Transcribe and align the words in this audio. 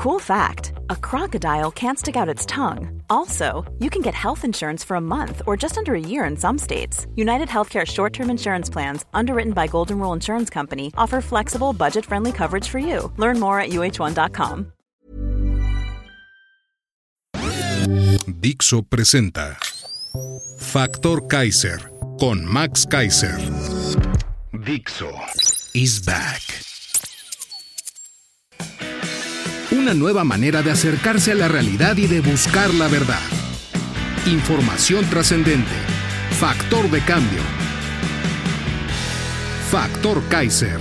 Cool 0.00 0.18
fact 0.18 0.72
a 0.88 0.96
crocodile 0.96 1.70
can't 1.70 1.98
stick 1.98 2.16
out 2.16 2.26
its 2.26 2.46
tongue. 2.46 3.02
Also, 3.10 3.70
you 3.80 3.90
can 3.90 4.00
get 4.00 4.14
health 4.14 4.46
insurance 4.46 4.82
for 4.82 4.94
a 4.94 5.00
month 5.00 5.42
or 5.46 5.58
just 5.58 5.76
under 5.76 5.94
a 5.94 6.00
year 6.00 6.24
in 6.24 6.38
some 6.38 6.56
states. 6.56 7.06
United 7.16 7.48
Healthcare 7.48 7.86
short 7.86 8.14
term 8.14 8.30
insurance 8.30 8.70
plans, 8.70 9.04
underwritten 9.12 9.52
by 9.52 9.66
Golden 9.66 9.98
Rule 9.98 10.14
Insurance 10.14 10.48
Company, 10.48 10.90
offer 10.96 11.20
flexible, 11.20 11.74
budget 11.74 12.06
friendly 12.06 12.32
coverage 12.32 12.66
for 12.66 12.78
you. 12.78 13.12
Learn 13.18 13.38
more 13.38 13.60
at 13.60 13.72
uh1.com. 13.72 14.72
Dixo 18.40 18.80
presenta 18.80 19.58
Factor 20.56 21.20
Kaiser 21.28 21.90
con 22.18 22.50
Max 22.50 22.86
Kaiser. 22.86 23.36
Dixo 24.64 25.12
is 25.74 26.00
back. 26.00 26.69
Una 29.72 29.94
nueva 29.94 30.24
manera 30.24 30.62
de 30.62 30.72
acercarse 30.72 31.30
a 31.30 31.36
la 31.36 31.46
realidad 31.46 31.96
y 31.96 32.08
de 32.08 32.20
buscar 32.20 32.74
la 32.74 32.88
verdad. 32.88 33.20
Información 34.26 35.08
trascendente. 35.08 35.70
Factor 36.40 36.90
de 36.90 36.98
cambio. 37.04 37.38
Factor 39.70 40.20
Kaiser. 40.28 40.80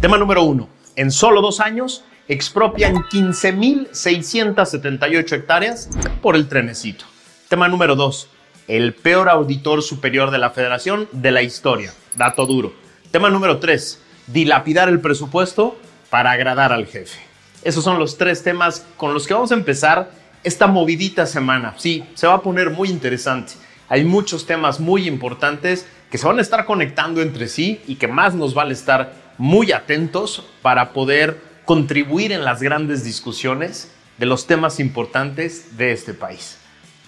Tema 0.00 0.18
número 0.18 0.44
uno. 0.44 0.68
En 0.94 1.10
solo 1.10 1.42
dos 1.42 1.58
años 1.58 2.04
expropian 2.28 2.94
15.678 2.94 5.32
hectáreas 5.32 5.90
por 6.22 6.36
el 6.36 6.46
trenecito. 6.46 7.06
Tema 7.48 7.66
número 7.66 7.96
dos. 7.96 8.28
El 8.68 8.94
peor 8.94 9.28
auditor 9.28 9.82
superior 9.82 10.30
de 10.30 10.38
la 10.38 10.50
federación 10.50 11.08
de 11.10 11.32
la 11.32 11.42
historia. 11.42 11.92
Dato 12.14 12.46
duro. 12.46 12.72
Tema 13.10 13.30
número 13.30 13.58
tres. 13.58 14.00
Dilapidar 14.28 14.88
el 14.88 15.00
presupuesto 15.00 15.76
para 16.08 16.30
agradar 16.30 16.72
al 16.72 16.86
jefe. 16.86 17.26
Esos 17.62 17.84
son 17.84 17.98
los 17.98 18.16
tres 18.16 18.42
temas 18.42 18.86
con 18.96 19.14
los 19.14 19.26
que 19.26 19.34
vamos 19.34 19.50
a 19.52 19.54
empezar 19.54 20.10
esta 20.44 20.66
movidita 20.66 21.26
semana. 21.26 21.74
Sí, 21.76 22.04
se 22.14 22.26
va 22.26 22.34
a 22.34 22.42
poner 22.42 22.70
muy 22.70 22.88
interesante. 22.88 23.54
Hay 23.88 24.04
muchos 24.04 24.46
temas 24.46 24.80
muy 24.80 25.08
importantes 25.08 25.86
que 26.10 26.18
se 26.18 26.26
van 26.26 26.38
a 26.38 26.42
estar 26.42 26.64
conectando 26.64 27.20
entre 27.20 27.48
sí 27.48 27.80
y 27.86 27.96
que 27.96 28.08
más 28.08 28.34
nos 28.34 28.54
vale 28.54 28.72
estar 28.74 29.12
muy 29.38 29.72
atentos 29.72 30.44
para 30.62 30.92
poder 30.92 31.40
contribuir 31.64 32.32
en 32.32 32.44
las 32.44 32.62
grandes 32.62 33.04
discusiones 33.04 33.90
de 34.18 34.26
los 34.26 34.46
temas 34.46 34.80
importantes 34.80 35.76
de 35.76 35.92
este 35.92 36.14
país. 36.14 36.58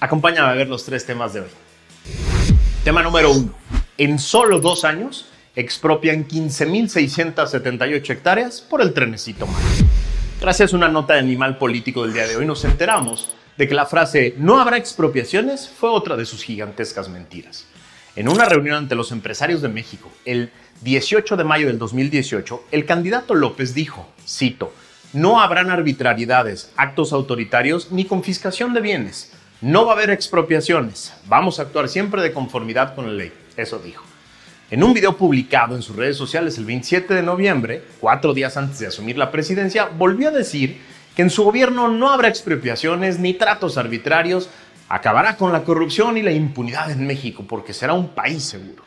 Acompáñame 0.01 0.49
a 0.49 0.55
ver 0.55 0.69
los 0.69 0.85
tres 0.85 1.05
temas 1.05 1.33
de 1.35 1.41
hoy. 1.41 1.49
Tema 2.85 3.03
número 3.03 3.33
uno. 3.33 3.55
En 3.99 4.19
solo 4.19 4.61
dos 4.61 4.85
años 4.85 5.27
expropian 5.55 6.27
15.678 6.27 8.11
hectáreas 8.11 8.61
por 8.61 8.81
el 8.81 8.95
trenecito 8.95 9.47
Maya. 9.47 10.00
Gracias 10.41 10.73
a 10.73 10.77
una 10.77 10.89
nota 10.89 11.13
de 11.13 11.21
Animal 11.21 11.59
Político 11.59 12.03
del 12.03 12.15
día 12.15 12.27
de 12.27 12.35
hoy 12.35 12.47
nos 12.47 12.65
enteramos 12.65 13.29
de 13.59 13.69
que 13.69 13.75
la 13.75 13.85
frase 13.85 14.35
no 14.39 14.59
habrá 14.59 14.79
expropiaciones 14.79 15.69
fue 15.69 15.91
otra 15.91 16.17
de 16.17 16.25
sus 16.25 16.43
gigantescas 16.43 17.11
mentiras. 17.11 17.67
En 18.17 18.27
una 18.27 18.47
reunión 18.47 18.77
ante 18.77 18.95
los 18.95 19.13
empresarios 19.13 19.61
de 19.61 19.69
México, 19.69 20.11
el 20.25 20.51
18 20.81 21.37
de 21.37 21.45
mayo 21.45 21.67
del 21.67 21.79
2018, 21.79 22.65
el 22.71 22.87
candidato 22.87 23.35
López 23.35 23.75
dijo, 23.75 24.09
cito, 24.27 24.73
no 25.13 25.43
habrán 25.43 25.69
arbitrariedades, 25.69 26.73
actos 26.75 27.13
autoritarios 27.13 27.93
ni 27.93 28.07
confiscación 28.07 28.73
de 28.73 28.81
bienes. 28.81 29.35
No 29.61 29.85
va 29.85 29.93
a 29.93 29.97
haber 29.97 30.09
expropiaciones. 30.09 31.13
Vamos 31.27 31.59
a 31.59 31.65
actuar 31.65 31.91
siempre 31.91 32.23
de 32.23 32.33
conformidad 32.33 32.95
con 32.95 33.07
la 33.07 33.13
ley. 33.13 33.33
Eso 33.59 33.79
dijo. 33.79 34.05
En 34.71 34.85
un 34.85 34.95
video 34.95 35.17
publicado 35.17 35.75
en 35.75 35.83
sus 35.83 35.97
redes 35.97 36.17
sociales 36.17 36.57
el 36.57 36.65
27 36.65 37.13
de 37.13 37.25
noviembre, 37.25 37.83
cuatro 37.99 38.33
días 38.33 38.57
antes 38.57 38.79
de 38.79 38.87
asumir 38.87 39.19
la 39.19 39.33
presidencia, 39.33 39.87
volvió 39.87 40.29
a 40.29 40.31
decir 40.31 40.79
que 41.17 41.23
en 41.23 41.31
su 41.31 41.43
gobierno 41.43 41.89
no 41.89 42.11
habrá 42.11 42.29
expropiaciones 42.29 43.19
ni 43.19 43.35
tratos 43.35 43.77
arbitrarios, 43.77 44.49
acabará 44.89 45.37
con 45.37 45.53
la 45.53 45.65
corrupción 45.65 46.19
y 46.19 46.23
la 46.23 46.31
impunidad 46.31 46.89
en 46.89 47.05
México 47.05 47.45
porque 47.49 47.73
será 47.73 47.95
un 47.95 48.11
país 48.11 48.45
seguro. 48.45 48.85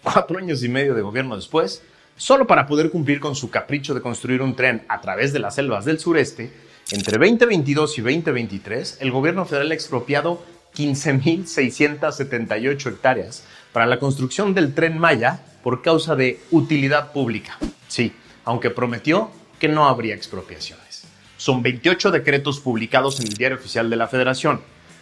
Cuatro 0.00 0.38
años 0.38 0.62
y 0.62 0.68
medio 0.68 0.94
de 0.94 1.02
gobierno 1.02 1.34
después, 1.34 1.82
solo 2.16 2.46
para 2.46 2.68
poder 2.68 2.92
cumplir 2.92 3.18
con 3.18 3.34
su 3.34 3.50
capricho 3.50 3.94
de 3.94 4.02
construir 4.02 4.40
un 4.42 4.54
tren 4.54 4.84
a 4.88 5.00
través 5.00 5.32
de 5.32 5.40
las 5.40 5.56
selvas 5.56 5.84
del 5.84 5.98
sureste, 5.98 6.52
entre 6.92 7.18
2022 7.18 7.98
y 7.98 8.00
2023, 8.00 8.98
el 9.00 9.10
gobierno 9.10 9.44
federal 9.44 9.72
expropiado 9.72 10.40
15.678 10.76 12.88
hectáreas 12.88 13.44
para 13.72 13.86
la 13.86 13.98
construcción 13.98 14.52
del 14.54 14.74
tren 14.74 14.98
Maya 14.98 15.40
por 15.62 15.80
causa 15.82 16.14
de 16.14 16.40
utilidad 16.50 17.12
pública. 17.12 17.56
Sí, 17.88 18.12
aunque 18.44 18.68
prometió 18.70 19.30
que 19.58 19.68
no 19.68 19.88
habría 19.88 20.14
expropiaciones. 20.14 21.04
Son 21.38 21.62
28 21.62 22.10
decretos 22.10 22.60
publicados 22.60 23.18
en 23.20 23.28
el 23.28 23.34
Diario 23.34 23.56
Oficial 23.58 23.88
de 23.90 23.96
la 23.96 24.08
Federación, 24.08 24.60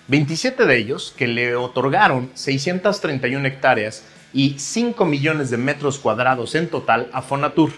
27 0.09 0.67
de 0.67 0.77
ellos 0.77 1.15
que 1.17 1.27
le 1.27 1.57
otorgaron 1.57 2.31
631 2.35 3.47
hectáreas 3.47 4.05
y 4.33 4.59
5 4.59 5.05
millones 5.05 5.51
de 5.51 5.57
metros 5.57 5.99
cuadrados 5.99 6.55
en 6.55 6.69
total 6.69 7.09
a 7.13 7.23
Fonatur, 7.23 7.73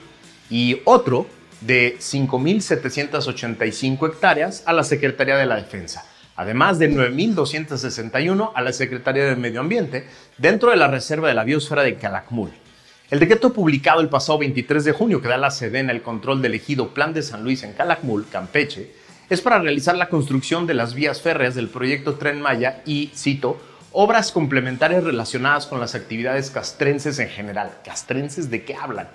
y 0.48 0.80
otro 0.84 1.26
de 1.60 1.96
5.785 1.98 4.08
hectáreas 4.08 4.62
a 4.66 4.72
la 4.72 4.84
Secretaría 4.84 5.36
de 5.36 5.46
la 5.46 5.56
Defensa 5.56 6.04
además 6.36 6.78
de 6.78 6.90
9.261 6.90 8.52
a 8.54 8.62
la 8.62 8.72
Secretaría 8.72 9.24
de 9.24 9.36
Medio 9.36 9.60
Ambiente, 9.60 10.06
dentro 10.38 10.70
de 10.70 10.76
la 10.76 10.88
Reserva 10.88 11.28
de 11.28 11.34
la 11.34 11.44
Biosfera 11.44 11.82
de 11.82 11.96
Calakmul. 11.96 12.50
El 13.10 13.20
decreto 13.20 13.52
publicado 13.52 14.00
el 14.00 14.08
pasado 14.08 14.38
23 14.38 14.84
de 14.84 14.92
junio 14.92 15.22
que 15.22 15.28
da 15.28 15.36
la 15.36 15.50
Sedena 15.50 15.92
el 15.92 16.02
control 16.02 16.42
del 16.42 16.54
ejido 16.54 16.92
Plan 16.92 17.14
de 17.14 17.22
San 17.22 17.44
Luis 17.44 17.62
en 17.62 17.72
Calakmul, 17.72 18.26
Campeche, 18.30 18.92
es 19.30 19.40
para 19.40 19.58
realizar 19.58 19.96
la 19.96 20.08
construcción 20.08 20.66
de 20.66 20.74
las 20.74 20.94
vías 20.94 21.20
férreas 21.20 21.54
del 21.54 21.68
proyecto 21.68 22.14
Tren 22.14 22.40
Maya 22.40 22.82
y, 22.84 23.10
cito, 23.14 23.60
obras 23.92 24.30
complementarias 24.30 25.04
relacionadas 25.04 25.66
con 25.66 25.80
las 25.80 25.94
actividades 25.94 26.50
castrenses 26.50 27.18
en 27.18 27.28
general. 27.28 27.78
¿Castrenses 27.84 28.50
de 28.50 28.64
qué 28.64 28.74
hablan? 28.74 29.08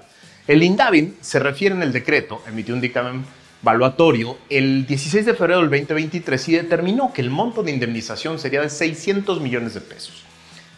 El 0.48 0.64
INDAVIN 0.64 1.18
se 1.22 1.40
refiere 1.40 1.76
en 1.76 1.84
el 1.84 1.94
decreto, 1.94 2.42
emitió 2.48 2.74
un 2.74 2.82
dictamen 2.82 3.24
valuatorio 3.62 4.38
el 4.50 4.86
16 4.86 5.26
de 5.26 5.34
febrero 5.34 5.62
del 5.62 5.70
2023 5.70 6.50
y 6.50 6.54
determinó 6.54 7.14
que 7.14 7.22
el 7.22 7.30
monto 7.30 7.62
de 7.64 7.72
indemnización 7.72 8.40
sería 8.40 8.62
de 8.62 8.70
600 8.70 9.40
millones 9.40 9.74
de 9.74 9.82
pesos. 9.82 10.24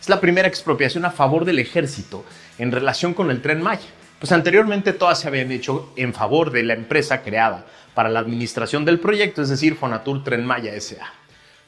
Es 0.02 0.10
la 0.10 0.20
primera 0.20 0.48
expropiación 0.48 1.06
a 1.06 1.12
favor 1.12 1.46
del 1.46 1.60
ejército 1.60 2.26
en 2.58 2.72
relación 2.72 3.14
con 3.14 3.32
el 3.32 3.42
tren 3.42 3.62
Maya, 3.62 3.88
pues 4.20 4.32
anteriormente 4.32 4.94
todas 4.94 5.20
se 5.20 5.28
habían 5.28 5.52
hecho 5.52 5.94
en 5.96 6.14
favor 6.14 6.52
de 6.52 6.64
la 6.64 6.74
empresa 6.74 7.24
creada 7.24 7.66
para 7.94 8.10
la 8.10 8.20
administración 8.20 8.86
del 8.86 9.00
proyecto, 9.00 9.42
es 9.42 9.50
decir, 9.50 9.76
Fonatur 9.76 10.24
Tren 10.24 10.46
Maya 10.46 10.80
SA. 10.80 11.14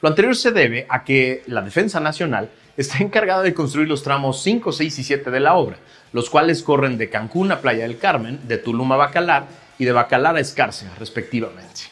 Lo 0.02 0.08
anterior 0.10 0.36
se 0.36 0.52
debe 0.52 0.86
a 0.88 1.04
que 1.04 1.42
la 1.46 1.62
Defensa 1.62 2.00
Nacional 2.00 2.50
está 2.76 2.98
encargada 2.98 3.42
de 3.42 3.54
construir 3.54 3.88
los 3.88 4.02
tramos 4.02 4.42
5, 4.42 4.72
6 4.72 4.98
y 4.98 5.04
7 5.04 5.30
de 5.30 5.40
la 5.40 5.54
obra, 5.54 5.78
los 6.12 6.28
cuales 6.28 6.62
corren 6.62 6.98
de 6.98 7.08
Cancún 7.08 7.52
a 7.52 7.60
Playa 7.60 7.84
del 7.84 7.98
Carmen, 7.98 8.40
de 8.46 8.58
Tulum 8.58 8.92
a 8.92 8.96
Bacalar 8.96 9.65
y 9.78 9.84
de 9.84 9.92
Bacalar 9.92 10.36
a 10.36 10.40
Escárcega, 10.40 10.94
respectivamente. 10.98 11.82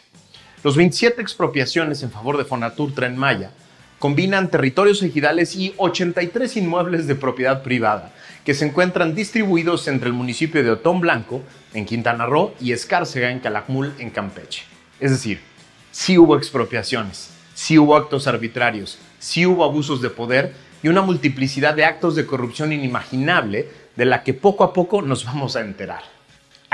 Los 0.63 0.77
27 0.77 1.21
expropiaciones 1.21 2.03
en 2.03 2.11
favor 2.11 2.39
de 2.39 2.45
Fonatur 2.45 2.95
Tren 2.95 3.17
Maya 3.17 3.51
combinan 3.99 4.51
territorios 4.51 5.03
ejidales 5.03 5.55
y 5.57 5.75
83 5.77 6.57
inmuebles 6.57 7.07
de 7.07 7.15
propiedad 7.15 7.63
privada 7.63 8.13
que 8.45 8.55
se 8.55 8.67
encuentran 8.67 9.15
distribuidos 9.15 9.89
entre 9.89 10.09
el 10.09 10.15
municipio 10.15 10.63
de 10.63 10.71
Otón 10.71 11.01
Blanco, 11.01 11.43
en 11.73 11.87
Quintana 11.87 12.27
Roo, 12.27 12.55
y 12.61 12.73
Escárcega, 12.73 13.31
en 13.31 13.41
Calakmul, 13.41 13.95
en 13.99 14.11
Campeche. 14.11 14.65
Es 15.01 15.11
decir, 15.11 15.41
sí 15.91 16.19
hubo 16.19 16.37
expropiaciones, 16.37 17.31
sí 17.55 17.79
hubo 17.79 17.97
actos 17.97 18.27
arbitrarios, 18.27 18.99
sí 19.19 19.47
hubo 19.47 19.65
abusos 19.65 20.03
de 20.03 20.11
poder 20.11 20.55
y 20.83 20.89
una 20.89 21.01
multiplicidad 21.01 21.75
de 21.75 21.87
actos 21.87 22.15
de 22.15 22.27
corrupción 22.27 22.73
inimaginable 22.73 23.69
de 23.97 24.05
la 24.05 24.23
que 24.23 24.35
poco 24.35 24.65
a 24.65 24.75
poco 24.75 25.01
nos 25.01 25.25
vamos 25.25 25.57
a 25.57 25.61
enterar. 25.61 26.14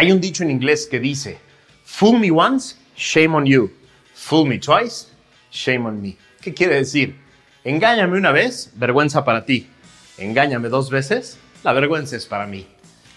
Hay 0.00 0.10
un 0.12 0.18
dicho 0.18 0.42
en 0.42 0.50
inglés 0.50 0.88
que 0.90 0.98
dice, 0.98 1.38
fool 1.84 2.18
me 2.18 2.30
once, 2.30 2.74
shame 2.96 3.36
on 3.36 3.44
you. 3.44 3.70
Fool 4.14 4.48
me 4.48 4.58
twice, 4.58 5.08
shame 5.52 5.84
on 5.86 6.00
me. 6.00 6.16
¿Qué 6.40 6.54
quiere 6.54 6.76
decir? 6.76 7.16
Engáñame 7.64 8.16
una 8.16 8.32
vez, 8.32 8.72
vergüenza 8.76 9.26
para 9.26 9.44
ti. 9.44 9.68
Engáñame 10.16 10.70
dos 10.70 10.88
veces, 10.88 11.36
la 11.62 11.74
vergüenza 11.74 12.16
es 12.16 12.24
para 12.24 12.46
mí. 12.46 12.66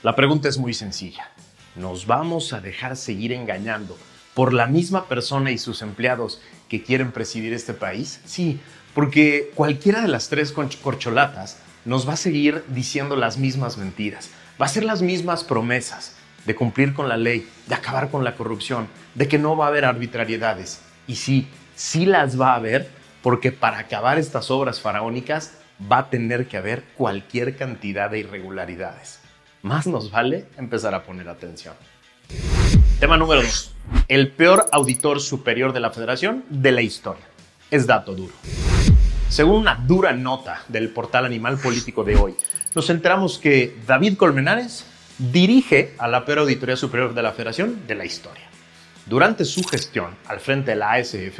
La 0.02 0.14
pregunta 0.14 0.50
es 0.50 0.58
muy 0.58 0.74
sencilla. 0.74 1.30
¿Nos 1.78 2.06
vamos 2.06 2.52
a 2.52 2.60
dejar 2.60 2.98
seguir 2.98 3.32
engañando 3.32 3.98
por 4.34 4.52
la 4.54 4.68
misma 4.68 5.08
persona 5.08 5.52
y 5.52 5.60
sus 5.60 5.84
empleados 5.84 6.42
que 6.68 6.84
quieren 6.84 7.14
presidir 7.14 7.54
este 7.54 7.74
país? 7.74 8.20
Sí, 8.26 8.60
porque 8.94 9.54
cualquiera 9.56 10.02
de 10.02 10.10
las 10.10 10.28
tres 10.28 10.52
corcholatas 10.52 11.60
nos 11.86 12.06
va 12.06 12.16
a 12.16 12.18
seguir 12.18 12.66
diciendo 12.68 13.16
las 13.16 13.38
mismas 13.38 13.78
mentiras, 13.78 14.32
va 14.62 14.66
a 14.66 14.70
hacer 14.70 14.84
las 14.84 15.02
mismas 15.02 15.46
promesas 15.46 16.18
de 16.46 16.56
cumplir 16.56 16.94
con 16.94 17.10
la 17.10 17.18
ley, 17.18 17.48
de 17.68 17.76
acabar 17.76 18.10
con 18.10 18.24
la 18.24 18.36
corrupción, 18.36 18.88
de 19.16 19.28
que 19.28 19.38
no 19.38 19.56
va 19.56 19.66
a 19.66 19.68
haber 19.70 19.86
arbitrariedades. 19.86 20.82
Y 21.08 21.16
sí, 21.16 21.48
sí 21.76 22.06
las 22.06 22.40
va 22.40 22.54
a 22.54 22.56
haber, 22.56 22.90
porque 23.22 23.52
para 23.52 23.80
acabar 23.80 24.18
estas 24.20 24.52
obras 24.52 24.82
faraónicas 24.82 25.54
va 25.92 26.00
a 26.00 26.10
tener 26.10 26.48
que 26.48 26.58
haber 26.58 26.84
cualquier 26.98 27.56
cantidad 27.56 28.10
de 28.10 28.20
irregularidades. 28.20 29.20
Más 29.62 29.88
nos 29.88 30.12
vale 30.12 30.46
empezar 30.58 30.94
a 30.94 31.04
poner 31.04 31.30
atención. 31.30 31.76
Tema 33.00 33.18
número 33.18 33.42
2. 33.42 33.76
El 34.08 34.32
peor 34.32 34.68
auditor 34.72 35.20
superior 35.20 35.74
de 35.74 35.80
la 35.80 35.92
federación 35.92 36.44
de 36.50 36.72
la 36.72 36.82
historia. 36.82 37.24
Es 37.72 37.88
dato 37.88 38.14
duro. 38.14 38.34
Según 39.30 39.62
una 39.62 39.76
dura 39.76 40.14
nota 40.14 40.62
del 40.68 40.90
portal 40.90 41.26
Animal 41.26 41.58
Político 41.58 42.04
de 42.04 42.16
hoy, 42.16 42.36
nos 42.76 42.90
enteramos 42.90 43.40
que 43.40 43.76
David 43.88 44.16
Colmenares 44.16 44.86
dirige 45.18 45.94
a 45.98 46.08
la 46.08 46.26
peor 46.26 46.40
auditoría 46.40 46.76
superior 46.76 47.14
de 47.14 47.22
la 47.22 47.32
federación 47.32 47.86
de 47.88 47.96
la 47.96 48.06
historia. 48.06 48.44
Durante 49.06 49.46
su 49.46 49.64
gestión 49.64 50.16
al 50.28 50.40
frente 50.40 50.72
de 50.72 50.78
la 50.78 50.94
ASF, 50.94 51.40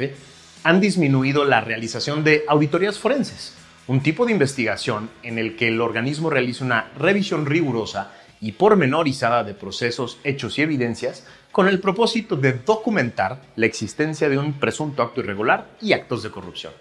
han 0.64 0.80
disminuido 0.80 1.44
la 1.44 1.60
realización 1.60 2.24
de 2.24 2.44
auditorías 2.48 2.98
forenses, 2.98 3.54
un 3.86 4.02
tipo 4.02 4.24
de 4.24 4.32
investigación 4.32 5.10
en 5.22 5.38
el 5.38 5.56
que 5.56 5.68
el 5.68 5.80
organismo 5.80 6.30
realiza 6.30 6.64
una 6.64 6.90
revisión 6.98 7.44
rigurosa 7.46 8.12
y 8.40 8.52
pormenorizada 8.52 9.44
de 9.44 9.54
procesos, 9.54 10.18
hechos 10.24 10.58
y 10.58 10.62
evidencias 10.62 11.26
con 11.52 11.68
el 11.68 11.80
propósito 11.80 12.36
de 12.36 12.52
documentar 12.52 13.40
la 13.56 13.66
existencia 13.66 14.28
de 14.28 14.38
un 14.38 14.54
presunto 14.54 15.02
acto 15.02 15.20
irregular 15.20 15.68
y 15.80 15.92
actos 15.92 16.22
de 16.22 16.30
corrupción. 16.30 16.72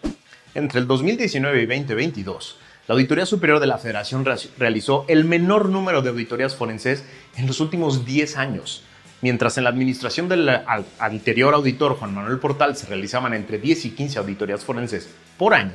Entre 0.55 0.79
el 0.79 0.87
2019 0.87 1.61
y 1.61 1.65
2022, 1.65 2.57
la 2.85 2.95
Auditoría 2.95 3.25
Superior 3.25 3.61
de 3.61 3.67
la 3.67 3.77
Federación 3.77 4.25
realizó 4.57 5.05
el 5.07 5.23
menor 5.23 5.69
número 5.69 6.01
de 6.01 6.09
auditorías 6.09 6.53
forenses 6.53 7.05
en 7.37 7.47
los 7.47 7.61
últimos 7.61 8.05
10 8.05 8.35
años, 8.35 8.83
mientras 9.21 9.57
en 9.57 9.63
la 9.63 9.69
administración 9.69 10.27
del 10.27 10.49
anterior 10.99 11.53
auditor 11.53 11.95
Juan 11.95 12.13
Manuel 12.13 12.39
Portal 12.39 12.75
se 12.75 12.87
realizaban 12.87 13.33
entre 13.33 13.57
10 13.57 13.85
y 13.85 13.91
15 13.91 14.19
auditorías 14.19 14.65
forenses 14.65 15.07
por 15.37 15.53
año. 15.53 15.71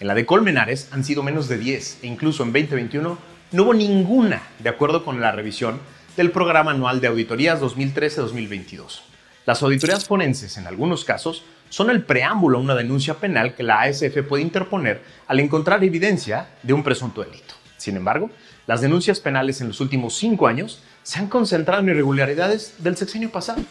En 0.00 0.08
la 0.08 0.16
de 0.16 0.26
Colmenares 0.26 0.88
han 0.90 1.04
sido 1.04 1.22
menos 1.22 1.46
de 1.46 1.58
10 1.58 2.00
e 2.02 2.08
incluso 2.08 2.42
en 2.42 2.52
2021 2.52 3.18
no 3.52 3.62
hubo 3.62 3.72
ninguna 3.72 4.42
de 4.58 4.68
acuerdo 4.68 5.04
con 5.04 5.20
la 5.20 5.30
revisión 5.30 5.78
del 6.16 6.32
Programa 6.32 6.72
Anual 6.72 7.00
de 7.00 7.06
Auditorías 7.06 7.60
2013-2022. 7.60 9.02
Las 9.46 9.62
auditorías 9.62 10.06
forenses, 10.06 10.58
en 10.58 10.66
algunos 10.66 11.04
casos, 11.04 11.44
son 11.68 11.90
el 11.90 12.02
preámbulo 12.02 12.58
a 12.58 12.60
una 12.60 12.74
denuncia 12.74 13.14
penal 13.14 13.54
que 13.54 13.62
la 13.62 13.82
ASF 13.82 14.22
puede 14.28 14.42
interponer 14.42 15.02
al 15.26 15.40
encontrar 15.40 15.82
evidencia 15.84 16.48
de 16.62 16.72
un 16.72 16.82
presunto 16.82 17.22
delito. 17.22 17.54
Sin 17.76 17.96
embargo, 17.96 18.30
las 18.66 18.80
denuncias 18.80 19.20
penales 19.20 19.60
en 19.60 19.68
los 19.68 19.80
últimos 19.80 20.16
cinco 20.16 20.46
años 20.46 20.82
se 21.02 21.18
han 21.18 21.28
concentrado 21.28 21.80
en 21.80 21.88
irregularidades 21.88 22.74
del 22.78 22.96
sexenio 22.96 23.30
pasado. 23.30 23.62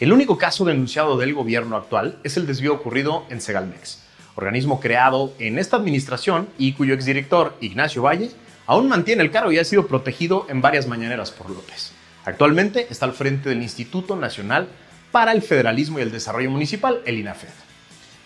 El 0.00 0.12
único 0.12 0.38
caso 0.38 0.64
denunciado 0.64 1.18
del 1.18 1.34
gobierno 1.34 1.76
actual 1.76 2.18
es 2.24 2.36
el 2.36 2.46
desvío 2.46 2.72
ocurrido 2.74 3.24
en 3.28 3.40
Segalmex, 3.40 4.02
organismo 4.34 4.80
creado 4.80 5.32
en 5.38 5.58
esta 5.58 5.76
administración 5.76 6.48
y 6.58 6.72
cuyo 6.72 6.94
exdirector, 6.94 7.56
Ignacio 7.60 8.02
Valle, 8.02 8.30
aún 8.66 8.88
mantiene 8.88 9.22
el 9.22 9.30
cargo 9.30 9.52
y 9.52 9.58
ha 9.58 9.64
sido 9.64 9.86
protegido 9.86 10.46
en 10.48 10.62
varias 10.62 10.86
mañaneras 10.86 11.30
por 11.30 11.50
López. 11.50 11.92
Actualmente 12.24 12.86
está 12.90 13.06
al 13.06 13.12
frente 13.12 13.48
del 13.48 13.62
Instituto 13.62 14.16
Nacional 14.16 14.68
para 15.10 15.32
el 15.32 15.42
Federalismo 15.42 15.98
y 15.98 16.02
el 16.02 16.12
Desarrollo 16.12 16.50
Municipal, 16.50 17.00
el 17.04 17.18
INAFED. 17.18 17.48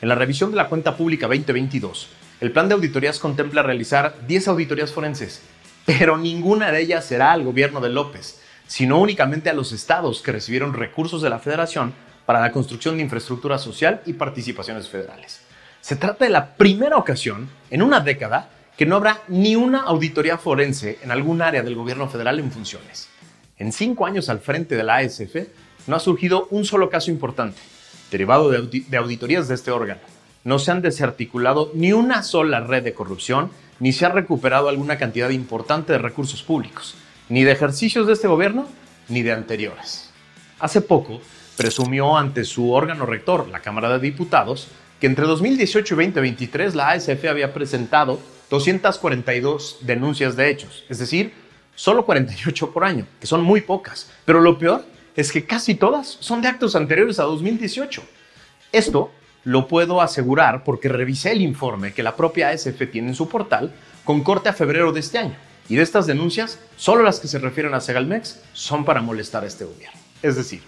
En 0.03 0.09
la 0.09 0.15
revisión 0.15 0.51
de 0.51 0.57
la 0.57 0.69
cuenta 0.69 0.97
pública 0.97 1.27
2022, 1.27 2.09
el 2.41 2.53
plan 2.53 2.69
de 2.69 2.75
auditorías 2.75 3.19
contempla 3.19 3.63
realizar 3.63 4.17
10 4.27 4.49
auditorías 4.49 4.93
forenses, 4.93 5.43
pero 5.87 6.19
ninguna 6.19 6.73
de 6.73 6.83
ellas 6.83 7.05
será 7.05 7.33
al 7.33 7.43
gobierno 7.43 7.81
de 7.81 7.91
López, 7.91 8.41
sino 8.67 9.01
únicamente 9.01 9.51
a 9.51 9.55
los 9.55 9.73
estados 9.73 10.21
que 10.23 10.33
recibieron 10.33 10.75
recursos 10.75 11.23
de 11.23 11.31
la 11.31 11.39
federación 11.39 11.95
para 12.27 12.41
la 12.41 12.53
construcción 12.53 12.97
de 12.97 13.03
infraestructura 13.03 13.59
social 13.59 14.03
y 14.07 14.15
participaciones 14.15 14.89
federales. 14.89 15.41
Se 15.81 15.97
trata 15.97 16.25
de 16.25 16.31
la 16.31 16.55
primera 16.55 16.97
ocasión 16.97 17.49
en 17.71 17.83
una 17.83 18.01
década 18.01 18.49
que 18.77 18.87
no 18.87 18.97
habrá 18.97 19.23
ni 19.29 19.55
una 19.57 19.83
auditoría 19.83 20.39
forense 20.39 20.99
en 21.03 21.11
algún 21.11 21.43
área 21.43 21.63
del 21.63 21.77
gobierno 21.77 22.09
federal 22.09 22.39
en 22.39 22.51
funciones. 22.51 23.09
En 23.57 23.73
cinco 23.73 24.07
años 24.07 24.29
al 24.29 24.41
frente 24.41 24.77
de 24.77 24.83
la 24.83 24.97
ASF, 24.97 25.37
no 25.87 25.97
ha 25.97 26.01
surgido 26.01 26.49
un 26.51 26.65
solo 26.65 26.91
caso 26.91 27.11
importante, 27.11 27.61
derivado 28.11 28.51
de, 28.51 28.97
auditorías 28.97 29.49
de 29.49 29.55
este 29.55 29.71
órgano. 29.71 30.01
No 30.45 30.59
se 30.59 30.71
han 30.71 30.83
desarticulado 30.83 31.71
ni 31.75 31.93
una 31.93 32.23
sola 32.23 32.61
red 32.61 32.83
de 32.83 32.95
corrupción, 32.95 33.51
ni 33.81 33.93
se 33.93 34.07
ha 34.07 34.11
recuperado 34.11 34.69
alguna 34.69 34.99
cantidad 34.99 35.31
importante 35.31 35.93
de 35.93 35.99
recursos 35.99 36.43
públicos, 36.43 36.95
ni 37.29 37.45
de 37.45 37.53
ejercicios 37.53 38.07
de 38.07 38.13
este 38.13 38.29
gobierno, 38.29 38.69
ni 39.09 39.23
de 39.23 39.33
anteriores. 39.33 40.11
Hace 40.61 40.81
poco, 40.81 41.21
presumió 41.57 42.17
ante 42.17 42.45
su 42.45 42.73
órgano 42.73 43.07
rector, 43.07 43.49
la 43.49 43.61
Cámara 43.61 43.91
de 43.91 43.99
Diputados, 43.99 44.69
que 45.01 45.07
entre 45.07 45.27
2018 45.27 45.95
y 45.95 45.97
2023 45.97 46.75
la 46.75 46.91
ASF 46.91 47.25
había 47.29 47.53
presentado 47.53 48.21
242 48.51 49.79
denuncias 49.83 50.37
de 50.37 50.51
hechos, 50.51 50.85
es 50.89 50.99
decir, 50.99 51.33
solo 51.75 52.05
48 52.05 52.73
por 52.73 52.85
año, 52.85 53.07
que 53.21 53.27
son 53.27 53.43
muy 53.43 53.61
pocas. 53.61 54.11
Pero 54.25 54.41
lo 54.41 54.59
peor 54.59 54.85
es 55.17 55.33
que 55.33 55.45
casi 55.45 55.75
todas 55.75 56.17
son 56.21 56.43
de 56.43 56.49
actos 56.49 56.75
anteriores 56.77 57.19
a 57.19 57.25
2018. 57.25 58.03
Esto 58.73 59.13
lo 59.45 59.69
puedo 59.69 60.01
asegurar 60.01 60.65
porque 60.65 60.89
revisé 60.89 61.33
el 61.33 61.43
informe 61.43 61.93
que 61.93 62.03
la 62.03 62.17
propia 62.17 62.49
ASF 62.49 62.91
tiene 62.91 63.09
en 63.09 63.15
su 63.15 63.29
portal 63.29 63.73
con 64.05 64.23
corte 64.23 64.49
a 64.49 64.55
febrero 64.55 64.93
de 64.93 65.01
este 65.01 65.19
año. 65.19 65.37
Y 65.69 65.77
de 65.77 65.83
estas 65.83 66.07
denuncias, 66.07 66.59
solo 66.77 67.03
las 67.03 67.21
que 67.21 67.29
se 67.29 67.39
refieren 67.39 67.75
a 67.75 67.81
Segalmex 67.81 68.41
son 68.53 68.85
para 68.85 69.01
molestar 69.01 69.45
a 69.45 69.47
este 69.47 69.65
gobierno. 69.65 69.99
Es 70.23 70.37
decir, 70.37 70.63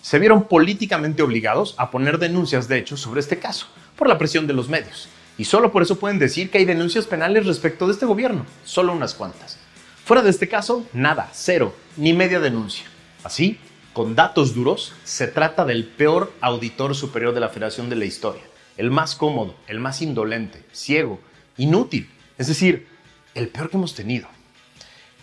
se 0.00 0.18
vieron 0.18 0.44
políticamente 0.44 1.22
obligados 1.22 1.74
a 1.78 1.90
poner 1.90 2.18
denuncias 2.18 2.68
de 2.68 2.78
hechos 2.78 3.00
sobre 3.00 3.20
este 3.20 3.38
caso, 3.38 3.66
por 3.96 4.08
la 4.08 4.18
presión 4.18 4.46
de 4.46 4.54
los 4.54 4.68
medios. 4.68 5.08
Y 5.38 5.44
solo 5.44 5.72
por 5.72 5.82
eso 5.82 5.98
pueden 5.98 6.18
decir 6.18 6.50
que 6.50 6.58
hay 6.58 6.64
denuncias 6.64 7.06
penales 7.06 7.46
respecto 7.46 7.86
de 7.86 7.92
este 7.92 8.06
gobierno, 8.06 8.44
solo 8.64 8.92
unas 8.92 9.14
cuantas. 9.14 9.58
Fuera 10.04 10.22
de 10.22 10.30
este 10.30 10.48
caso, 10.48 10.86
nada, 10.92 11.30
cero, 11.32 11.74
ni 11.96 12.12
media 12.12 12.40
denuncia. 12.40 12.86
Así, 13.22 13.58
con 13.92 14.14
datos 14.14 14.54
duros, 14.54 14.92
se 15.04 15.28
trata 15.28 15.64
del 15.64 15.84
peor 15.84 16.32
auditor 16.40 16.94
superior 16.94 17.34
de 17.34 17.40
la 17.40 17.50
Federación 17.50 17.90
de 17.90 17.96
la 17.96 18.06
historia, 18.06 18.42
el 18.76 18.90
más 18.90 19.14
cómodo, 19.14 19.54
el 19.66 19.80
más 19.80 20.00
indolente, 20.00 20.64
ciego, 20.72 21.20
inútil, 21.58 22.10
es 22.38 22.46
decir, 22.46 22.86
el 23.34 23.48
peor 23.48 23.70
que 23.70 23.76
hemos 23.76 23.94
tenido. 23.94 24.28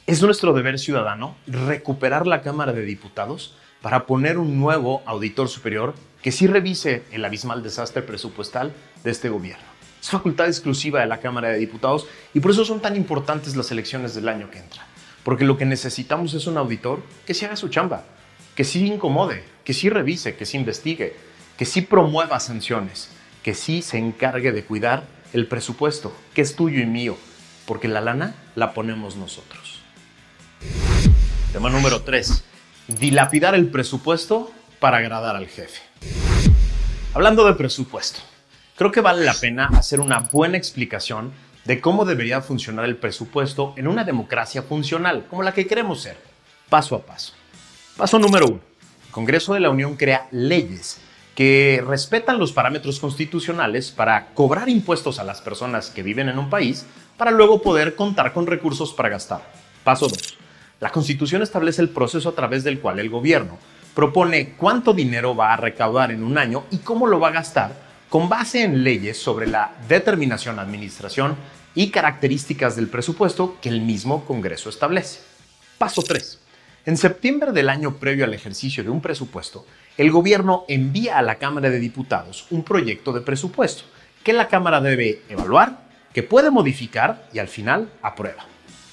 Es 0.05 0.21
nuestro 0.21 0.53
deber 0.53 0.79
ciudadano 0.79 1.35
recuperar 1.47 2.27
la 2.27 2.41
Cámara 2.41 2.73
de 2.73 2.83
Diputados 2.83 3.55
para 3.81 4.05
poner 4.05 4.37
un 4.37 4.59
nuevo 4.59 5.01
auditor 5.05 5.49
superior 5.49 5.95
que 6.21 6.31
sí 6.31 6.47
revise 6.47 7.03
el 7.11 7.25
abismal 7.25 7.63
desastre 7.63 8.01
presupuestal 8.01 8.73
de 9.03 9.11
este 9.11 9.29
gobierno. 9.29 9.65
Es 10.01 10.09
facultad 10.09 10.47
exclusiva 10.47 11.01
de 11.01 11.07
la 11.07 11.19
Cámara 11.19 11.49
de 11.49 11.57
Diputados 11.57 12.07
y 12.33 12.39
por 12.39 12.51
eso 12.51 12.65
son 12.65 12.81
tan 12.81 12.95
importantes 12.95 13.55
las 13.55 13.71
elecciones 13.71 14.15
del 14.15 14.29
año 14.29 14.49
que 14.49 14.59
entra. 14.59 14.85
Porque 15.23 15.45
lo 15.45 15.57
que 15.57 15.65
necesitamos 15.65 16.33
es 16.33 16.47
un 16.47 16.57
auditor 16.57 17.01
que 17.25 17.33
sí 17.33 17.45
haga 17.45 17.55
su 17.55 17.67
chamba, 17.67 18.05
que 18.59 18.65
sí 18.65 18.85
incomode, 18.85 19.41
que 19.63 19.73
sí 19.73 19.89
revise, 19.89 20.35
que 20.35 20.45
sí 20.45 20.57
investigue, 20.57 21.15
que 21.57 21.63
sí 21.63 21.79
promueva 21.79 22.41
sanciones, 22.41 23.09
que 23.41 23.53
sí 23.53 23.81
se 23.81 23.97
encargue 23.97 24.51
de 24.51 24.65
cuidar 24.65 25.05
el 25.31 25.47
presupuesto, 25.47 26.13
que 26.33 26.41
es 26.41 26.57
tuyo 26.57 26.81
y 26.81 26.85
mío, 26.85 27.15
porque 27.65 27.87
la 27.87 28.01
lana 28.01 28.35
la 28.55 28.73
ponemos 28.73 29.15
nosotros. 29.15 29.79
Tema 31.53 31.69
número 31.69 32.01
3. 32.01 32.43
Dilapidar 32.99 33.55
el 33.55 33.69
presupuesto 33.69 34.51
para 34.81 34.97
agradar 34.97 35.37
al 35.37 35.47
jefe. 35.47 35.81
Hablando 37.13 37.45
de 37.45 37.53
presupuesto, 37.53 38.19
creo 38.75 38.91
que 38.91 38.99
vale 38.99 39.23
la 39.23 39.35
pena 39.35 39.67
hacer 39.67 40.01
una 40.01 40.19
buena 40.19 40.57
explicación 40.57 41.31
de 41.63 41.79
cómo 41.79 42.03
debería 42.03 42.41
funcionar 42.41 42.83
el 42.83 42.97
presupuesto 42.97 43.73
en 43.77 43.87
una 43.87 44.03
democracia 44.03 44.63
funcional, 44.63 45.27
como 45.29 45.43
la 45.43 45.53
que 45.53 45.65
queremos 45.65 46.01
ser, 46.01 46.17
paso 46.67 46.97
a 46.97 47.05
paso. 47.05 47.38
Paso 47.99 48.17
número 48.17 48.47
uno. 48.47 48.61
El 49.07 49.11
Congreso 49.11 49.53
de 49.53 49.59
la 49.59 49.69
Unión 49.69 49.97
crea 49.97 50.29
leyes 50.31 51.01
que 51.35 51.83
respetan 51.85 52.39
los 52.39 52.53
parámetros 52.53 52.97
constitucionales 52.97 53.91
para 53.91 54.27
cobrar 54.27 54.69
impuestos 54.69 55.19
a 55.19 55.25
las 55.25 55.41
personas 55.41 55.89
que 55.89 56.01
viven 56.01 56.29
en 56.29 56.39
un 56.39 56.49
país 56.49 56.85
para 57.17 57.31
luego 57.31 57.61
poder 57.61 57.97
contar 57.97 58.31
con 58.31 58.47
recursos 58.47 58.93
para 58.93 59.09
gastar. 59.09 59.41
Paso 59.83 60.07
2. 60.07 60.37
La 60.79 60.93
Constitución 60.93 61.41
establece 61.41 61.81
el 61.81 61.89
proceso 61.89 62.29
a 62.29 62.35
través 62.35 62.63
del 62.63 62.79
cual 62.79 62.99
el 62.99 63.09
gobierno 63.09 63.57
propone 63.93 64.53
cuánto 64.55 64.93
dinero 64.93 65.35
va 65.35 65.53
a 65.53 65.57
recaudar 65.57 66.13
en 66.13 66.23
un 66.23 66.37
año 66.37 66.63
y 66.71 66.77
cómo 66.77 67.05
lo 67.05 67.19
va 67.19 67.27
a 67.27 67.31
gastar 67.31 67.73
con 68.07 68.29
base 68.29 68.63
en 68.63 68.81
leyes 68.81 69.21
sobre 69.21 69.45
la 69.45 69.73
determinación, 69.89 70.57
administración 70.57 71.35
y 71.75 71.89
características 71.89 72.77
del 72.77 72.87
presupuesto 72.87 73.57
que 73.61 73.67
el 73.67 73.81
mismo 73.81 74.23
Congreso 74.23 74.69
establece. 74.69 75.19
Paso 75.77 76.01
3. 76.01 76.39
En 76.85 76.95
septiembre 76.95 77.51
del 77.51 77.69
año 77.69 77.95
previo 77.95 78.25
al 78.25 78.33
ejercicio 78.33 78.83
de 78.83 78.89
un 78.89 79.01
presupuesto, 79.01 79.65
el 79.97 80.11
gobierno 80.11 80.63
envía 80.67 81.17
a 81.17 81.21
la 81.21 81.35
Cámara 81.35 81.69
de 81.69 81.79
Diputados 81.79 82.47
un 82.51 82.63
proyecto 82.63 83.11
de 83.11 83.21
presupuesto 83.21 83.83
que 84.23 84.31
la 84.31 84.47
Cámara 84.47 84.79
debe 84.79 85.21
evaluar, 85.27 85.81
que 86.13 86.23
puede 86.23 86.51
modificar 86.51 87.27
y 87.33 87.39
al 87.39 87.49
final 87.49 87.89
aprueba. 88.01 88.45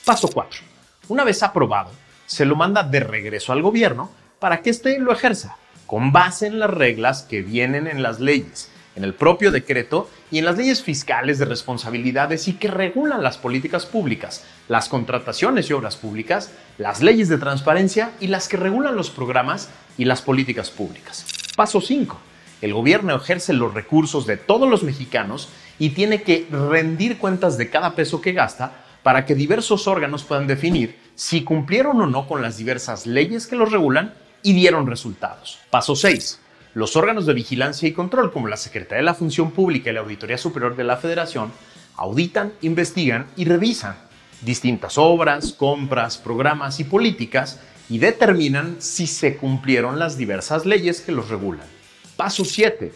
Paso 0.05 0.29
4. 0.29 0.61
Una 1.09 1.25
vez 1.25 1.43
aprobado, 1.43 1.91
se 2.27 2.45
lo 2.45 2.57
manda 2.57 2.83
de 2.83 3.01
regreso 3.01 3.53
al 3.53 3.63
gobierno 3.63 4.11
para 4.41 4.63
que 4.63 4.71
éste 4.71 4.99
lo 4.99 5.13
ejerza, 5.13 5.57
con 5.87 6.11
base 6.13 6.49
en 6.49 6.59
las 6.59 6.71
reglas 6.71 7.23
que 7.23 7.43
vienen 7.43 7.87
en 7.87 8.03
las 8.03 8.19
leyes 8.19 8.71
en 8.97 9.05
el 9.05 9.15
propio 9.15 9.53
decreto 9.53 10.11
y 10.31 10.39
en 10.39 10.47
las 10.47 10.57
leyes 10.57 10.83
fiscales 10.83 11.39
de 11.39 11.45
responsabilidades 11.45 12.49
y 12.49 12.55
que 12.55 12.69
regulan 12.69 13.23
las 13.23 13.39
políticas 13.39 13.87
públicas, 13.87 14.45
las 14.69 14.89
contrataciones 14.89 15.71
y 15.71 15.75
obras 15.75 15.97
públicas, 15.97 16.51
las 16.79 17.03
leyes 17.03 17.29
de 17.29 17.39
transparencia 17.39 18.13
y 18.21 18.27
las 18.27 18.49
que 18.49 18.57
regulan 18.57 18.97
los 18.97 19.11
programas 19.11 19.69
y 19.99 20.07
las 20.07 20.23
políticas 20.23 20.71
públicas. 20.71 21.27
Paso 21.55 21.81
5. 21.81 22.19
El 22.63 22.73
gobierno 22.73 23.15
ejerce 23.15 23.53
los 23.53 23.75
recursos 23.75 24.27
de 24.27 24.39
todos 24.39 24.69
los 24.69 24.83
mexicanos 24.83 25.51
y 25.79 25.91
tiene 25.91 26.23
que 26.23 26.49
rendir 26.51 27.19
cuentas 27.19 27.59
de 27.59 27.69
cada 27.69 27.95
peso 27.95 28.23
que 28.23 28.33
gasta 28.33 28.85
para 29.03 29.27
que 29.27 29.35
diversos 29.35 29.87
órganos 29.87 30.25
puedan 30.25 30.47
definir 30.47 30.99
si 31.15 31.45
cumplieron 31.45 32.01
o 32.01 32.07
no 32.07 32.27
con 32.27 32.41
las 32.41 32.57
diversas 32.57 33.07
leyes 33.07 33.47
que 33.47 33.57
los 33.57 33.71
regulan 33.71 34.15
y 34.43 34.55
dieron 34.55 34.87
resultados. 34.87 35.59
Paso 35.71 35.95
6 35.95 36.41
los 36.77 36.95
órganos 36.95 37.25
de 37.25 37.33
vigilancia 37.33 37.89
y 37.89 37.93
control, 37.93 38.31
como 38.31 38.49
la 38.49 38.59
Secretaría 38.59 38.99
de 38.99 39.05
la 39.05 39.15
Función 39.15 39.51
Pública 39.51 39.89
y 39.89 39.95
la 39.95 40.01
Auditoría 40.01 40.37
Superior 40.37 40.77
de 40.77 40.85
la 40.85 40.99
Federación, 40.99 41.51
auditan, 41.97 42.53
investigan 42.61 43.29
y 43.35 43.47
revisan 43.47 43.97
distintas 44.43 44.99
obras, 44.99 45.55
compras, 45.55 46.19
programas 46.19 46.79
y 46.79 46.85
políticas 46.85 47.61
y 47.89 47.97
determinan 47.97 48.77
si 48.79 49.07
se 49.07 49.39
cumplieron 49.39 49.99
las 49.99 50.19
diversas 50.19 50.67
leyes 50.67 51.01
que 51.01 51.13
los 51.13 51.31
regulan. 51.31 51.67
Paso 52.15 52.45
7. 52.45 52.93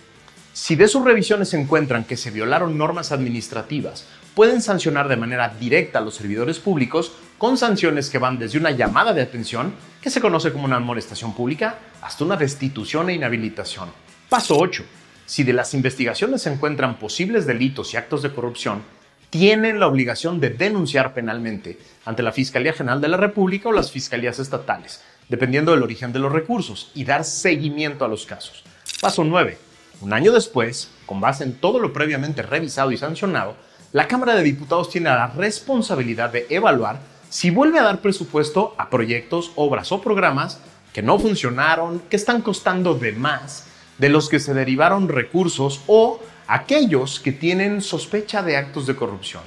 Si 0.53 0.77
de 0.77 0.87
sus 0.87 1.03
revisiones 1.03 1.49
se 1.49 1.59
encuentran 1.59 2.05
que 2.05 2.19
se 2.19 2.31
violaron 2.31 2.77
normas 2.77 3.13
administrativas, 3.13 4.05
pueden 4.40 4.62
sancionar 4.62 5.06
de 5.06 5.18
manera 5.18 5.54
directa 5.61 5.99
a 5.99 6.00
los 6.00 6.14
servidores 6.14 6.59
públicos 6.61 7.12
con 7.37 7.59
sanciones 7.59 8.09
que 8.09 8.16
van 8.16 8.38
desde 8.38 8.59
una 8.59 8.70
llamada 8.70 9.12
de 9.12 9.20
atención, 9.20 9.75
que 10.00 10.09
se 10.09 10.23
conoce 10.23 10.50
como 10.50 10.64
una 10.64 10.76
amonestación 10.76 11.35
pública, 11.35 11.78
hasta 12.00 12.25
una 12.25 12.38
destitución 12.38 13.11
e 13.11 13.12
inhabilitación. 13.16 13.90
Paso 14.30 14.56
8. 14.56 14.82
Si 15.26 15.42
de 15.42 15.52
las 15.52 15.75
investigaciones 15.75 16.40
se 16.40 16.50
encuentran 16.50 16.99
posibles 16.99 17.44
delitos 17.44 17.92
y 17.92 17.99
actos 17.99 18.23
de 18.23 18.32
corrupción, 18.32 18.80
tienen 19.28 19.78
la 19.78 19.88
obligación 19.88 20.40
de 20.40 20.49
denunciar 20.49 21.12
penalmente 21.12 21.78
ante 22.06 22.23
la 22.23 22.32
Fiscalía 22.32 22.73
General 22.73 23.02
de 23.02 23.09
la 23.09 23.18
República 23.18 23.68
o 23.68 23.73
las 23.73 23.90
fiscalías 23.92 24.38
estatales, 24.38 25.02
dependiendo 25.28 25.73
del 25.73 25.82
origen 25.82 26.14
de 26.14 26.18
los 26.18 26.32
recursos, 26.32 26.92
y 26.94 27.04
dar 27.04 27.26
seguimiento 27.26 28.06
a 28.06 28.09
los 28.09 28.25
casos. 28.25 28.64
Paso 29.02 29.23
9. 29.23 29.59
Un 30.00 30.14
año 30.14 30.32
después, 30.32 30.88
con 31.04 31.20
base 31.20 31.44
en 31.44 31.52
todo 31.52 31.78
lo 31.78 31.92
previamente 31.92 32.40
revisado 32.40 32.90
y 32.90 32.97
sancionado, 32.97 33.68
la 33.92 34.06
Cámara 34.06 34.37
de 34.37 34.44
Diputados 34.44 34.88
tiene 34.88 35.11
la 35.11 35.26
responsabilidad 35.26 36.30
de 36.30 36.47
evaluar 36.49 37.00
si 37.28 37.50
vuelve 37.50 37.80
a 37.80 37.82
dar 37.82 38.00
presupuesto 38.00 38.75
a 38.78 38.88
proyectos, 38.88 39.50
obras 39.56 39.90
o 39.90 40.00
programas 40.00 40.61
que 40.92 41.02
no 41.02 41.18
funcionaron, 41.18 42.00
que 42.09 42.14
están 42.14 42.40
costando 42.40 42.94
de 42.94 43.12
más, 43.12 43.66
de 43.99 44.09
los 44.09 44.28
que 44.28 44.38
se 44.38 44.54
derivaron 44.54 45.09
recursos 45.09 45.80
o 45.88 46.20
aquellos 46.47 47.18
que 47.18 47.32
tienen 47.32 47.80
sospecha 47.80 48.44
de 48.44 48.56
actos 48.56 48.87
de 48.87 48.94
corrupción. 48.94 49.42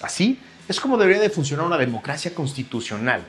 Así 0.00 0.40
es 0.68 0.78
como 0.78 0.96
debería 0.96 1.20
de 1.22 1.30
funcionar 1.30 1.66
una 1.66 1.78
democracia 1.78 2.32
constitucional. 2.32 3.22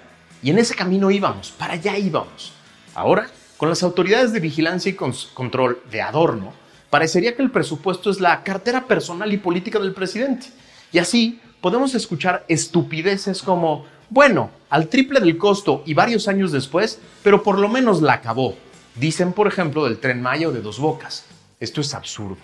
Y 0.43 0.51
en 0.51 0.59
ese 0.59 0.75
camino 0.75 1.09
íbamos, 1.09 1.51
para 1.51 1.73
allá 1.73 1.97
íbamos. 1.97 2.53
Ahora, 2.93 3.27
con 3.57 3.69
las 3.69 3.81
autoridades 3.81 4.33
de 4.33 4.39
vigilancia 4.39 4.91
y 4.91 4.93
control 4.93 5.81
de 5.89 6.01
adorno, 6.01 6.53
parecería 6.89 7.35
que 7.35 7.41
el 7.41 7.51
presupuesto 7.51 8.09
es 8.09 8.19
la 8.19 8.43
cartera 8.43 8.87
personal 8.87 9.31
y 9.33 9.37
política 9.37 9.79
del 9.79 9.93
presidente. 9.93 10.47
Y 10.91 10.99
así 10.99 11.39
podemos 11.61 11.93
escuchar 11.95 12.45
estupideces 12.47 13.41
como 13.41 13.85
bueno, 14.11 14.49
al 14.71 14.87
triple 14.87 15.19
del 15.19 15.37
costo 15.37 15.83
y 15.85 15.93
varios 15.93 16.27
años 16.27 16.51
después, 16.51 16.99
pero 17.21 17.43
por 17.43 17.59
lo 17.59 17.69
menos 17.69 18.01
la 18.01 18.13
acabó. 18.13 18.55
Dicen, 18.95 19.33
por 19.33 19.47
ejemplo, 19.47 19.85
del 19.85 19.99
tren 19.99 20.21
Mayo 20.21 20.51
de 20.51 20.61
Dos 20.61 20.79
Bocas. 20.79 21.25
Esto 21.59 21.81
es 21.81 21.93
absurdo. 21.93 22.37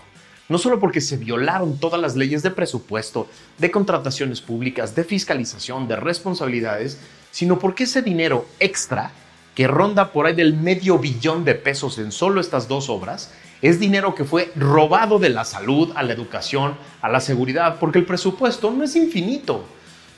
No 0.47 0.59
solo 0.59 0.79
porque 0.79 1.01
se 1.01 1.17
violaron 1.17 1.79
todas 1.79 1.99
las 1.99 2.15
leyes 2.15 2.43
de 2.43 2.51
presupuesto, 2.51 3.27
de 3.57 3.71
contrataciones 3.71 4.41
públicas, 4.41 4.93
de 4.93 5.03
fiscalización, 5.03 5.87
de 5.87 5.95
responsabilidades, 5.95 6.99
sino 7.31 7.57
porque 7.57 7.85
ese 7.85 8.03
dinero 8.03 8.45
extra, 8.59 9.11
que 9.55 9.67
ronda 9.67 10.11
por 10.11 10.27
ahí 10.27 10.35
del 10.35 10.53
medio 10.53 10.99
billón 10.99 11.45
de 11.45 11.55
pesos 11.55 11.97
en 11.97 12.11
solo 12.11 12.41
estas 12.41 12.67
dos 12.67 12.89
obras, 12.89 13.31
es 13.61 13.79
dinero 13.79 14.15
que 14.15 14.25
fue 14.25 14.51
robado 14.55 15.19
de 15.19 15.29
la 15.29 15.45
salud, 15.45 15.91
a 15.95 16.03
la 16.03 16.13
educación, 16.13 16.75
a 17.01 17.09
la 17.09 17.19
seguridad, 17.19 17.77
porque 17.79 17.99
el 17.99 18.05
presupuesto 18.05 18.71
no 18.71 18.83
es 18.83 18.95
infinito. 18.95 19.65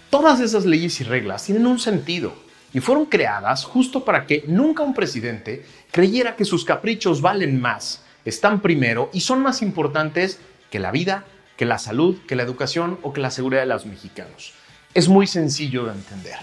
Todas 0.09 0.39
esas 0.39 0.65
leyes 0.65 0.99
y 1.01 1.03
reglas 1.03 1.43
tienen 1.43 1.67
un 1.67 1.79
sentido 1.79 2.33
y 2.73 2.79
fueron 2.79 3.05
creadas 3.05 3.63
justo 3.63 4.03
para 4.03 4.25
que 4.25 4.43
nunca 4.47 4.83
un 4.83 4.93
presidente 4.93 5.65
creyera 5.91 6.35
que 6.35 6.45
sus 6.45 6.65
caprichos 6.65 7.21
valen 7.21 7.59
más, 7.61 8.03
están 8.25 8.61
primero 8.61 9.09
y 9.13 9.21
son 9.21 9.41
más 9.41 9.61
importantes 9.61 10.39
que 10.69 10.79
la 10.79 10.91
vida, 10.91 11.25
que 11.55 11.65
la 11.65 11.77
salud, 11.77 12.17
que 12.27 12.35
la 12.35 12.43
educación 12.43 12.99
o 13.01 13.13
que 13.13 13.21
la 13.21 13.31
seguridad 13.31 13.61
de 13.61 13.67
los 13.67 13.85
mexicanos. 13.85 14.53
Es 14.93 15.07
muy 15.07 15.27
sencillo 15.27 15.85
de 15.85 15.93
entender. 15.93 16.37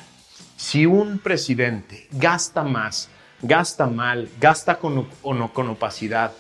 Si 0.57 0.87
un 0.87 1.19
presidente 1.19 2.09
gasta 2.13 2.63
más, 2.63 3.09
gasta 3.43 3.87
mal, 3.87 4.29
gasta 4.41 4.79
con, 4.79 5.07
con 5.23 5.69
opacidad, 5.69 6.33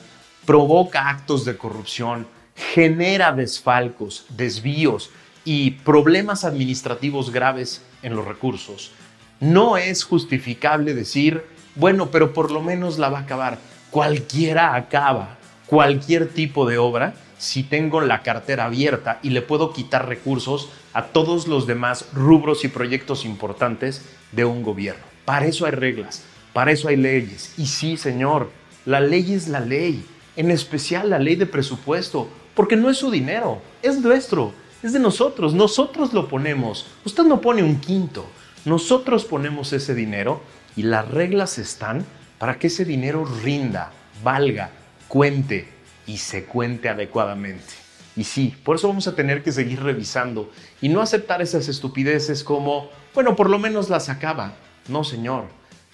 provoca 0.47 1.09
actos 1.09 1.45
de 1.45 1.57
corrupción, 1.57 2.27
genera 2.55 3.33
desfalcos, 3.33 4.27
desvíos, 4.31 5.11
y 5.45 5.73
problemas 5.73 6.45
administrativos 6.45 7.31
graves 7.31 7.83
en 8.03 8.17
los 8.17 8.25
recursos, 8.25 8.93
no 9.41 9.77
es 9.77 10.05
justificable 10.05 10.95
decir, 10.95 11.45
bueno, 11.75 12.11
pero 12.11 12.33
por 12.33 12.51
lo 12.51 12.63
menos 12.63 12.99
la 12.99 13.11
va 13.11 13.19
a 13.19 13.23
acabar. 13.23 13.59
Cualquiera 13.91 14.75
acaba 14.75 15.37
cualquier 15.67 16.29
tipo 16.29 16.67
de 16.67 16.79
obra 16.79 17.15
si 17.39 17.63
tengo 17.63 18.01
la 18.01 18.23
cartera 18.23 18.65
abierta 18.65 19.19
y 19.23 19.31
le 19.31 19.43
puedo 19.43 19.73
quitar 19.73 20.09
recursos 20.09 20.71
a 20.93 21.07
todos 21.07 21.47
los 21.47 21.67
demás 21.67 22.07
rubros 22.13 22.65
y 22.65 22.69
proyectos 22.69 23.25
importantes 23.25 24.03
de 24.33 24.45
un 24.45 24.63
gobierno. 24.63 25.03
Para 25.25 25.47
eso 25.47 25.67
hay 25.67 25.73
reglas, 25.73 26.23
para 26.53 26.71
eso 26.71 26.89
hay 26.89 26.97
leyes. 26.97 27.53
Y 27.59 27.67
sí, 27.67 27.97
señor, 27.97 28.51
la 28.87 29.01
ley 29.01 29.35
es 29.35 29.49
la 29.49 29.61
ley, 29.61 30.07
en 30.37 30.51
especial 30.51 31.11
la 31.11 31.19
ley 31.19 31.37
de 31.37 31.47
presupuesto, 31.47 32.29
porque 32.55 32.77
no 32.77 32.91
es 32.91 32.99
su 32.99 33.11
dinero, 33.11 33.61
es 33.83 34.01
nuestro 34.01 34.53
es 34.85 34.93
de 34.93 34.99
nosotros, 34.99 35.55
nosotros 35.55 36.13
lo 36.13 36.29
ponemos. 36.29 36.87
Usted 37.07 37.23
no 37.23 37.41
pone 37.41 37.63
un 37.63 37.81
quinto, 37.81 38.27
nosotros 38.67 39.25
ponemos 39.25 39.73
ese 39.73 39.95
dinero 39.95 40.43
y 40.77 40.83
las 40.83 41.09
reglas 41.09 41.57
están 41.57 42.05
para 42.39 42.59
que 42.59 42.67
ese 42.67 42.85
dinero 42.85 43.25
rinda, 43.25 43.93
valga, 44.23 44.73
cuente 45.09 45.67
y 46.07 46.19
se 46.19 46.45
cuente 46.45 46.91
adecuadamente. 46.91 47.73
Y 48.15 48.25
sí, 48.25 48.55
por 48.63 48.77
eso 48.77 48.89
vamos 48.89 49.09
a 49.09 49.17
tener 49.17 49.43
que 49.43 49.53
seguir 49.53 49.83
revisando 49.83 50.53
y 50.83 50.91
no 50.91 51.01
aceptar 51.01 51.41
esas 51.41 51.69
estupideces 51.69 52.45
como, 52.45 52.91
bueno, 53.15 53.37
por 53.37 53.49
lo 53.49 53.59
menos 53.59 53.89
las 53.89 54.11
acaba. 54.11 54.53
No, 54.89 55.03
señor. 55.03 55.47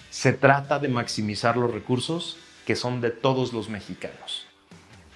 Se 0.09 0.33
trata 0.33 0.79
de 0.79 0.89
maximizar 0.89 1.55
los 1.55 1.71
recursos 1.71 2.35
que 2.65 2.75
son 2.75 3.01
de 3.01 3.11
todos 3.11 3.53
los 3.53 3.69
mexicanos. 3.69 4.45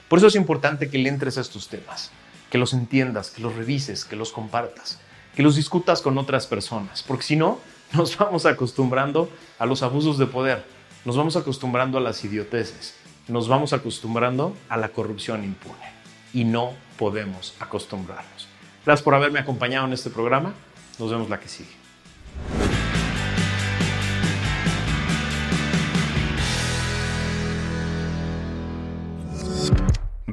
Por 0.07 0.19
eso 0.19 0.27
es 0.27 0.35
importante 0.35 0.89
que 0.89 0.97
le 0.97 1.09
entres 1.09 1.37
a 1.37 1.41
estos 1.41 1.67
temas 1.67 2.11
que 2.49 2.57
los 2.57 2.73
entiendas, 2.73 3.31
que 3.31 3.41
los 3.41 3.55
revises, 3.55 4.05
que 4.05 4.15
los 4.15 4.31
compartas, 4.31 4.99
que 5.35 5.43
los 5.43 5.55
discutas 5.55 6.01
con 6.01 6.17
otras 6.17 6.47
personas, 6.47 7.03
porque 7.03 7.23
si 7.23 7.35
no, 7.35 7.59
nos 7.93 8.17
vamos 8.17 8.45
acostumbrando 8.45 9.29
a 9.59 9.65
los 9.65 9.83
abusos 9.83 10.17
de 10.17 10.25
poder, 10.25 10.63
nos 11.03 11.17
vamos 11.17 11.35
acostumbrando 11.35 11.97
a 11.97 12.01
las 12.01 12.23
idioteces, 12.23 12.95
nos 13.27 13.47
vamos 13.47 13.73
acostumbrando 13.73 14.55
a 14.69 14.77
la 14.77 14.89
corrupción 14.89 15.43
impune 15.43 15.91
y 16.33 16.45
no 16.45 16.73
podemos 16.97 17.55
acostumbrarnos. 17.59 18.47
Gracias 18.85 19.03
por 19.03 19.15
haberme 19.15 19.39
acompañado 19.39 19.85
en 19.87 19.93
este 19.93 20.09
programa, 20.09 20.53
nos 20.99 21.11
vemos 21.11 21.29
la 21.29 21.39
que 21.39 21.49
sigue. 21.49 21.84